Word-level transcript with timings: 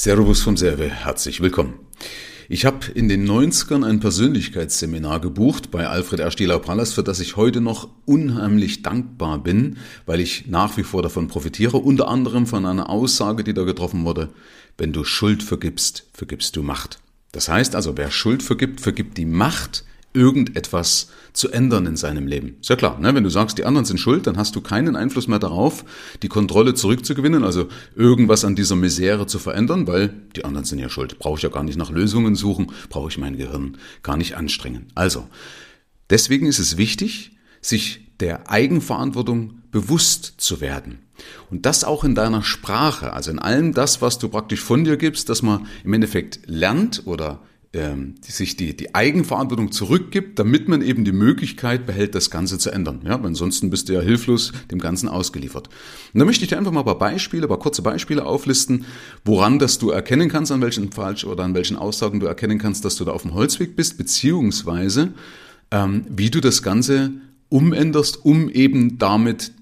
Servus 0.00 0.42
vom 0.42 0.56
Serve, 0.56 0.88
herzlich 0.88 1.40
willkommen. 1.40 1.74
Ich 2.48 2.64
habe 2.64 2.86
in 2.94 3.08
den 3.08 3.28
90ern 3.28 3.84
ein 3.84 3.98
Persönlichkeitsseminar 3.98 5.18
gebucht 5.18 5.72
bei 5.72 5.88
Alfred 5.88 6.20
R. 6.20 6.30
Stieler-Pallas, 6.30 6.92
für 6.92 7.02
das 7.02 7.18
ich 7.18 7.34
heute 7.34 7.60
noch 7.60 7.88
unheimlich 8.04 8.82
dankbar 8.82 9.42
bin, 9.42 9.78
weil 10.06 10.20
ich 10.20 10.46
nach 10.46 10.76
wie 10.76 10.84
vor 10.84 11.02
davon 11.02 11.26
profitiere, 11.26 11.78
unter 11.78 12.06
anderem 12.06 12.46
von 12.46 12.64
einer 12.64 12.90
Aussage, 12.90 13.42
die 13.42 13.54
da 13.54 13.64
getroffen 13.64 14.04
wurde, 14.04 14.28
wenn 14.76 14.92
du 14.92 15.02
Schuld 15.02 15.42
vergibst, 15.42 16.04
vergibst 16.12 16.54
du 16.54 16.62
Macht. 16.62 17.00
Das 17.32 17.48
heißt 17.48 17.74
also, 17.74 17.96
wer 17.96 18.12
Schuld 18.12 18.44
vergibt, 18.44 18.80
vergibt 18.80 19.18
die 19.18 19.26
Macht, 19.26 19.84
irgendetwas 20.12 21.10
zu 21.32 21.50
ändern 21.50 21.86
in 21.86 21.96
seinem 21.96 22.26
Leben. 22.26 22.56
Ist 22.60 22.70
ja 22.70 22.76
klar, 22.76 22.98
ne? 22.98 23.14
wenn 23.14 23.24
du 23.24 23.30
sagst, 23.30 23.58
die 23.58 23.64
anderen 23.64 23.84
sind 23.84 23.98
schuld, 23.98 24.26
dann 24.26 24.36
hast 24.36 24.56
du 24.56 24.60
keinen 24.60 24.96
Einfluss 24.96 25.28
mehr 25.28 25.38
darauf, 25.38 25.84
die 26.22 26.28
Kontrolle 26.28 26.74
zurückzugewinnen, 26.74 27.44
also 27.44 27.68
irgendwas 27.94 28.44
an 28.44 28.56
dieser 28.56 28.76
Misere 28.76 29.26
zu 29.26 29.38
verändern, 29.38 29.86
weil 29.86 30.14
die 30.34 30.44
anderen 30.44 30.64
sind 30.64 30.78
ja 30.78 30.88
schuld. 30.88 31.18
Brauche 31.18 31.36
ich 31.36 31.42
ja 31.42 31.50
gar 31.50 31.62
nicht 31.62 31.78
nach 31.78 31.90
Lösungen 31.90 32.34
suchen, 32.34 32.72
brauche 32.88 33.10
ich 33.10 33.18
mein 33.18 33.36
Gehirn 33.36 33.76
gar 34.02 34.16
nicht 34.16 34.36
anstrengen. 34.36 34.86
Also, 34.94 35.28
deswegen 36.10 36.46
ist 36.46 36.58
es 36.58 36.76
wichtig, 36.76 37.32
sich 37.60 38.00
der 38.20 38.50
Eigenverantwortung 38.50 39.62
bewusst 39.70 40.34
zu 40.38 40.60
werden. 40.60 41.00
Und 41.50 41.66
das 41.66 41.84
auch 41.84 42.04
in 42.04 42.14
deiner 42.14 42.42
Sprache, 42.42 43.12
also 43.12 43.30
in 43.30 43.38
allem 43.38 43.74
das, 43.74 44.00
was 44.00 44.18
du 44.18 44.28
praktisch 44.28 44.60
von 44.60 44.84
dir 44.84 44.96
gibst, 44.96 45.28
dass 45.28 45.42
man 45.42 45.66
im 45.84 45.92
Endeffekt 45.92 46.40
lernt 46.46 47.02
oder 47.06 47.42
ähm, 47.74 48.14
die 48.26 48.32
sich 48.32 48.56
die, 48.56 48.74
die 48.74 48.94
Eigenverantwortung 48.94 49.72
zurückgibt, 49.72 50.38
damit 50.38 50.68
man 50.68 50.80
eben 50.80 51.04
die 51.04 51.12
Möglichkeit 51.12 51.84
behält, 51.84 52.14
das 52.14 52.30
Ganze 52.30 52.58
zu 52.58 52.70
ändern. 52.70 53.02
Ja, 53.04 53.18
weil 53.20 53.26
ansonsten 53.26 53.68
bist 53.68 53.88
du 53.88 53.92
ja 53.92 54.00
hilflos 54.00 54.52
dem 54.70 54.78
Ganzen 54.78 55.08
ausgeliefert. 55.08 55.68
Und 56.14 56.18
da 56.18 56.24
möchte 56.24 56.44
ich 56.44 56.48
dir 56.48 56.56
einfach 56.56 56.72
mal 56.72 56.80
ein 56.80 56.86
paar 56.86 56.98
Beispiele, 56.98 57.44
ein 57.44 57.48
paar 57.48 57.58
kurze 57.58 57.82
Beispiele 57.82 58.24
auflisten, 58.24 58.86
woran 59.24 59.58
das 59.58 59.78
du 59.78 59.90
erkennen 59.90 60.30
kannst, 60.30 60.50
an 60.50 60.62
welchen 60.62 60.92
falsch 60.92 61.24
oder 61.24 61.44
an 61.44 61.54
welchen 61.54 61.76
Aussagen 61.76 62.20
du 62.20 62.26
erkennen 62.26 62.58
kannst, 62.58 62.86
dass 62.86 62.96
du 62.96 63.04
da 63.04 63.12
auf 63.12 63.22
dem 63.22 63.34
Holzweg 63.34 63.76
bist, 63.76 63.98
beziehungsweise 63.98 65.12
ähm, 65.70 66.06
wie 66.08 66.30
du 66.30 66.40
das 66.40 66.62
Ganze 66.62 67.12
umänderst, 67.50 68.24
um 68.24 68.48
eben 68.48 68.98
damit 68.98 69.52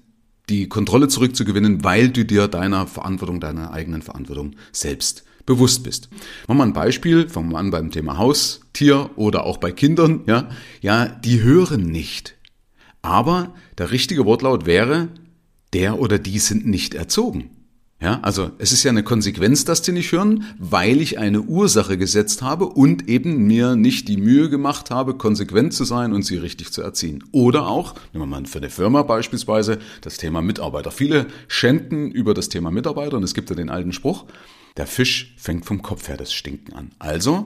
die 0.49 0.69
Kontrolle 0.69 1.09
zurückzugewinnen, 1.09 1.83
weil 1.83 2.09
du 2.09 2.23
dir 2.23 2.47
deiner 2.47 2.87
Verantwortung, 2.87 3.41
deiner 3.41 3.71
eigenen 3.71 4.01
Verantwortung 4.01 4.55
selbst 4.71 5.25
bewusst 5.47 5.83
bist. 5.83 6.09
Machen 6.47 6.59
wir 6.59 6.63
ein 6.65 6.73
Beispiel, 6.73 7.27
fangen 7.27 7.51
wir 7.51 7.57
an 7.57 7.71
beim 7.71 7.89
Thema 7.89 8.19
Haustier 8.19 9.09
oder 9.15 9.45
auch 9.45 9.57
bei 9.57 9.71
Kindern, 9.71 10.21
ja, 10.27 10.49
ja, 10.81 11.07
die 11.07 11.41
hören 11.41 11.87
nicht. 11.87 12.35
Aber 13.01 13.55
der 13.79 13.89
richtige 13.89 14.25
Wortlaut 14.25 14.67
wäre, 14.67 15.07
der 15.73 15.99
oder 15.99 16.19
die 16.19 16.37
sind 16.37 16.67
nicht 16.67 16.93
erzogen. 16.93 17.49
Ja, 17.99 18.19
also 18.21 18.51
es 18.59 18.71
ist 18.71 18.83
ja 18.83 18.91
eine 18.91 19.01
Konsequenz, 19.01 19.65
dass 19.65 19.81
die 19.81 19.91
nicht 19.91 20.11
hören, 20.11 20.43
weil 20.59 21.01
ich 21.01 21.17
eine 21.17 21.41
Ursache 21.41 21.97
gesetzt 21.97 22.43
habe 22.43 22.67
und 22.67 23.09
eben 23.09 23.47
mir 23.47 23.75
nicht 23.75 24.07
die 24.07 24.17
Mühe 24.17 24.51
gemacht 24.51 24.91
habe, 24.91 25.15
konsequent 25.15 25.73
zu 25.73 25.83
sein 25.83 26.13
und 26.13 26.21
sie 26.21 26.37
richtig 26.37 26.71
zu 26.71 26.83
erziehen. 26.83 27.23
Oder 27.31 27.65
auch, 27.65 27.95
nehmen 28.13 28.29
wir 28.29 28.39
mal 28.39 28.45
für 28.45 28.59
eine 28.59 28.69
Firma 28.69 29.01
beispielsweise, 29.01 29.79
das 30.01 30.17
Thema 30.17 30.43
Mitarbeiter. 30.43 30.91
Viele 30.91 31.25
schänden 31.47 32.11
über 32.11 32.35
das 32.35 32.49
Thema 32.49 32.69
Mitarbeiter 32.69 33.17
und 33.17 33.23
es 33.23 33.33
gibt 33.33 33.49
ja 33.49 33.55
den 33.55 33.71
alten 33.71 33.93
Spruch, 33.93 34.25
der 34.77 34.87
Fisch 34.87 35.33
fängt 35.37 35.65
vom 35.65 35.81
Kopf 35.81 36.07
her 36.07 36.17
das 36.17 36.33
Stinken 36.33 36.73
an. 36.73 36.91
Also, 36.99 37.45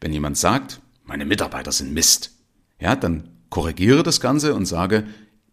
wenn 0.00 0.12
jemand 0.12 0.36
sagt, 0.38 0.80
meine 1.04 1.24
Mitarbeiter 1.24 1.72
sind 1.72 1.92
Mist, 1.92 2.32
ja, 2.80 2.96
dann 2.96 3.28
korrigiere 3.50 4.02
das 4.02 4.20
Ganze 4.20 4.54
und 4.54 4.66
sage, 4.66 5.06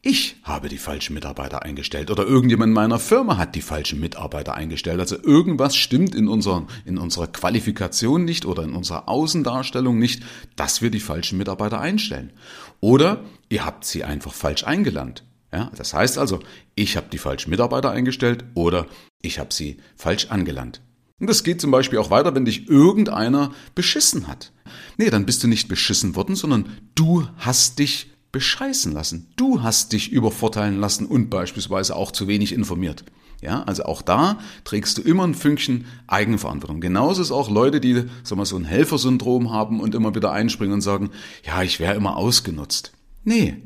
ich 0.03 0.37
habe 0.43 0.69
die 0.69 0.77
falschen 0.77 1.15
Mitarbeiter 1.15 1.63
eingestellt 1.63 2.11
oder 2.11 2.25
irgendjemand 2.25 2.69
in 2.69 2.73
meiner 2.73 2.99
Firma 2.99 3.37
hat 3.37 3.55
die 3.55 3.61
falschen 3.61 3.99
Mitarbeiter 3.99 4.53
eingestellt. 4.53 4.99
Also 4.99 5.17
irgendwas 5.21 5.75
stimmt 5.75 6.15
in 6.15 6.29
unserer, 6.29 6.67
in 6.85 6.97
unserer 6.97 7.27
Qualifikation 7.27 8.23
nicht 8.23 8.45
oder 8.45 8.63
in 8.63 8.73
unserer 8.73 9.09
Außendarstellung 9.09 9.97
nicht, 9.97 10.23
dass 10.55 10.81
wir 10.81 10.91
die 10.91 10.99
falschen 10.99 11.37
Mitarbeiter 11.37 11.81
einstellen. 11.81 12.31
Oder 12.79 13.25
ihr 13.49 13.65
habt 13.65 13.83
sie 13.83 14.03
einfach 14.03 14.33
falsch 14.33 14.63
eingelernt. 14.63 15.23
Ja, 15.51 15.71
das 15.75 15.93
heißt 15.93 16.17
also, 16.17 16.39
ich 16.75 16.95
habe 16.95 17.07
die 17.11 17.17
falschen 17.17 17.49
Mitarbeiter 17.49 17.91
eingestellt 17.91 18.45
oder 18.53 18.85
ich 19.21 19.39
habe 19.39 19.53
sie 19.53 19.77
falsch 19.95 20.27
angelangt. 20.29 20.81
Und 21.19 21.27
das 21.27 21.43
geht 21.43 21.59
zum 21.61 21.71
Beispiel 21.71 21.99
auch 21.99 22.11
weiter, 22.11 22.35
wenn 22.35 22.45
dich 22.45 22.69
irgendeiner 22.69 23.51
beschissen 23.73 24.27
hat. 24.27 24.51
Nee, 24.97 25.09
dann 25.09 25.25
bist 25.25 25.43
du 25.43 25.47
nicht 25.47 25.67
beschissen 25.67 26.15
worden, 26.15 26.35
sondern 26.35 26.69
du 26.95 27.27
hast 27.37 27.79
dich 27.79 28.11
bescheißen 28.31 28.91
lassen. 28.91 29.31
Du 29.35 29.63
hast 29.63 29.93
dich 29.93 30.11
übervorteilen 30.11 30.79
lassen 30.79 31.07
und 31.07 31.29
beispielsweise 31.29 31.95
auch 31.95 32.11
zu 32.11 32.27
wenig 32.27 32.53
informiert. 32.53 33.03
Ja, 33.41 33.63
also 33.63 33.83
auch 33.83 34.01
da 34.01 34.39
trägst 34.63 34.97
du 34.97 35.01
immer 35.01 35.23
ein 35.25 35.35
Fünkchen 35.35 35.85
Eigenverantwortung. 36.07 36.81
Genauso 36.81 37.21
ist 37.21 37.31
auch 37.31 37.49
Leute, 37.49 37.79
die 37.79 38.05
sag 38.23 38.37
mal, 38.37 38.45
so 38.45 38.55
ein 38.55 38.65
Helfersyndrom 38.65 39.51
haben 39.51 39.79
und 39.79 39.93
immer 39.95 40.15
wieder 40.15 40.31
einspringen 40.31 40.73
und 40.73 40.81
sagen, 40.81 41.11
ja, 41.45 41.61
ich 41.61 41.79
wäre 41.79 41.95
immer 41.95 42.17
ausgenutzt. 42.17 42.93
Nee, 43.23 43.57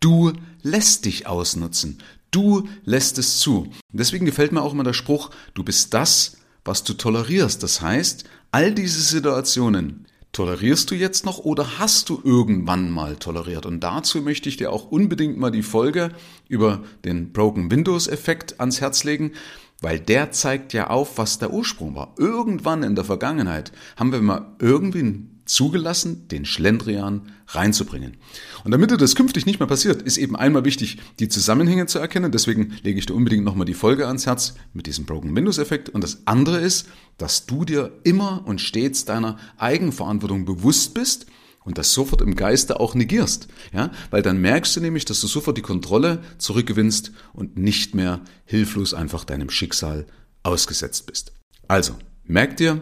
du 0.00 0.32
lässt 0.62 1.04
dich 1.04 1.26
ausnutzen. 1.26 1.98
Du 2.30 2.66
lässt 2.84 3.18
es 3.18 3.38
zu. 3.38 3.68
deswegen 3.90 4.24
gefällt 4.24 4.52
mir 4.52 4.62
auch 4.62 4.72
immer 4.72 4.84
der 4.84 4.94
Spruch, 4.94 5.30
du 5.52 5.62
bist 5.62 5.92
das, 5.92 6.38
was 6.64 6.84
du 6.84 6.94
tolerierst. 6.94 7.62
Das 7.62 7.80
heißt, 7.80 8.24
all 8.50 8.72
diese 8.72 9.00
Situationen 9.00 10.06
tolerierst 10.32 10.90
du 10.90 10.94
jetzt 10.94 11.26
noch 11.26 11.38
oder 11.38 11.78
hast 11.78 12.08
du 12.08 12.20
irgendwann 12.24 12.90
mal 12.90 13.16
toleriert? 13.16 13.66
Und 13.66 13.80
dazu 13.80 14.22
möchte 14.22 14.48
ich 14.48 14.56
dir 14.56 14.72
auch 14.72 14.90
unbedingt 14.90 15.38
mal 15.38 15.50
die 15.50 15.62
Folge 15.62 16.10
über 16.48 16.82
den 17.04 17.32
Broken 17.32 17.70
Windows 17.70 18.08
Effekt 18.08 18.58
ans 18.60 18.80
Herz 18.80 19.04
legen, 19.04 19.32
weil 19.82 20.00
der 20.00 20.30
zeigt 20.30 20.72
ja 20.72 20.88
auf, 20.88 21.18
was 21.18 21.38
der 21.38 21.52
Ursprung 21.52 21.94
war. 21.94 22.14
Irgendwann 22.16 22.82
in 22.82 22.94
der 22.94 23.04
Vergangenheit 23.04 23.72
haben 23.96 24.12
wir 24.12 24.22
mal 24.22 24.54
irgendwie 24.58 25.26
zugelassen, 25.44 26.28
den 26.28 26.44
Schlendrian 26.44 27.22
reinzubringen. 27.48 28.16
Und 28.64 28.70
damit 28.70 28.90
dir 28.90 28.96
das 28.96 29.16
künftig 29.16 29.44
nicht 29.44 29.58
mehr 29.58 29.66
passiert, 29.66 30.00
ist 30.00 30.16
eben 30.16 30.36
einmal 30.36 30.64
wichtig, 30.64 30.98
die 31.18 31.28
Zusammenhänge 31.28 31.86
zu 31.86 31.98
erkennen. 31.98 32.30
Deswegen 32.30 32.74
lege 32.82 32.98
ich 32.98 33.06
dir 33.06 33.14
unbedingt 33.14 33.44
nochmal 33.44 33.66
die 33.66 33.74
Folge 33.74 34.06
ans 34.06 34.26
Herz 34.26 34.54
mit 34.72 34.86
diesem 34.86 35.04
Broken 35.04 35.34
Windows 35.34 35.58
Effekt. 35.58 35.88
Und 35.88 36.04
das 36.04 36.26
andere 36.26 36.58
ist, 36.58 36.88
dass 37.18 37.46
du 37.46 37.64
dir 37.64 37.92
immer 38.04 38.42
und 38.46 38.60
stets 38.60 39.04
deiner 39.04 39.36
Eigenverantwortung 39.58 40.44
bewusst 40.44 40.94
bist 40.94 41.26
und 41.64 41.78
das 41.78 41.92
sofort 41.92 42.22
im 42.22 42.36
Geiste 42.36 42.80
auch 42.80 42.94
negierst. 42.94 43.48
Ja, 43.72 43.90
weil 44.10 44.22
dann 44.22 44.40
merkst 44.40 44.76
du 44.76 44.80
nämlich, 44.80 45.04
dass 45.04 45.20
du 45.20 45.26
sofort 45.26 45.56
die 45.56 45.62
Kontrolle 45.62 46.22
zurückgewinnst 46.38 47.12
und 47.32 47.56
nicht 47.58 47.94
mehr 47.94 48.20
hilflos 48.44 48.94
einfach 48.94 49.24
deinem 49.24 49.50
Schicksal 49.50 50.06
ausgesetzt 50.42 51.06
bist. 51.06 51.32
Also, 51.68 51.94
merk 52.24 52.56
dir, 52.56 52.80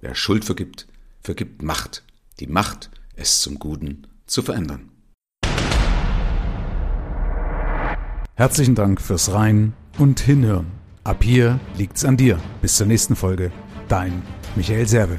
wer 0.00 0.14
Schuld 0.14 0.44
vergibt, 0.44 0.86
vergibt 1.20 1.62
Macht. 1.62 2.02
Die 2.40 2.46
Macht, 2.46 2.90
es 3.14 3.40
zum 3.40 3.58
Guten 3.58 4.06
zu 4.26 4.42
verändern. 4.42 4.90
Herzlichen 8.34 8.74
Dank 8.74 9.00
fürs 9.00 9.32
Rein 9.32 9.74
und 9.98 10.20
Hinhören. 10.20 10.66
Ab 11.04 11.22
hier 11.22 11.60
liegt's 11.76 12.04
an 12.04 12.16
dir. 12.16 12.40
Bis 12.60 12.76
zur 12.76 12.86
nächsten 12.86 13.14
Folge. 13.14 13.52
Dein 13.88 14.22
Michael 14.56 14.88
Serve. 14.88 15.18